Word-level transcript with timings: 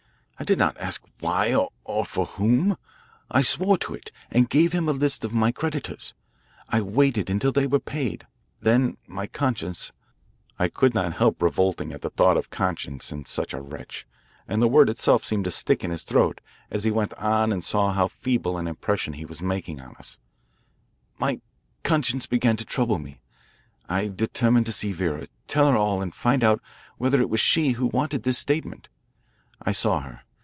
I 0.39 0.43
did 0.43 0.57
not 0.57 0.75
ask 0.79 1.03
why 1.19 1.53
or 1.83 2.03
for 2.03 2.25
whom. 2.25 2.75
I 3.29 3.41
swore 3.41 3.77
to 3.77 3.93
it 3.93 4.11
and 4.31 4.49
gave 4.49 4.73
him 4.73 4.89
a 4.89 4.91
list 4.91 5.23
of 5.23 5.31
my 5.35 5.51
creditors. 5.51 6.15
I 6.67 6.81
waited 6.81 7.29
until 7.29 7.51
they 7.51 7.67
were 7.67 7.77
paid. 7.77 8.25
Then 8.59 8.97
my 9.05 9.27
conscience" 9.27 9.91
I 10.57 10.67
could 10.67 10.95
not 10.95 11.13
help 11.13 11.43
revolting 11.43 11.93
at 11.93 12.01
the 12.01 12.09
thought 12.09 12.37
of 12.37 12.49
conscience 12.49 13.11
in 13.11 13.25
such 13.25 13.53
a 13.53 13.61
wretch, 13.61 14.07
and 14.47 14.59
the 14.63 14.67
word 14.67 14.89
itself 14.89 15.23
seemed 15.23 15.45
to 15.45 15.51
stick 15.51 15.83
in 15.83 15.91
his 15.91 16.03
throat 16.03 16.41
as 16.71 16.85
he 16.85 16.89
went 16.89 17.13
on 17.19 17.51
and 17.53 17.63
saw 17.63 17.93
how 17.93 18.07
feeble 18.07 18.57
an 18.57 18.65
impression 18.65 19.13
he 19.13 19.25
was 19.25 19.43
making 19.43 19.79
on 19.79 19.95
us" 19.97 20.17
my 21.19 21.39
conscience 21.83 22.25
began 22.25 22.57
to 22.57 22.65
trouble 22.65 22.97
me. 22.97 23.21
I 23.87 24.07
determined 24.07 24.65
to 24.65 24.71
see 24.73 24.91
Vera, 24.91 25.27
tell 25.47 25.69
her 25.71 25.77
all, 25.77 26.01
and 26.01 26.15
find 26.15 26.43
out 26.43 26.63
whether 26.97 27.21
it 27.21 27.29
was 27.29 27.39
she 27.39 27.73
who 27.73 27.85
wanted 27.85 28.23
this 28.23 28.39
statement. 28.39 28.89
I 29.61 29.71
saw 29.71 29.99
her. 29.99 30.21